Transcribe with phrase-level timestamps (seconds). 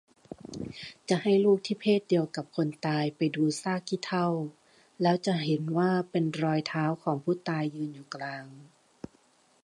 [1.09, 4.27] จะให้ลูกที่เพศเดียวกับคนตายไปดูซากขี้เถ้า
[5.01, 8.45] แล้วจะเห็นว่าเป็นรอยเท้าของผู้ตายยืนอยู่กลาง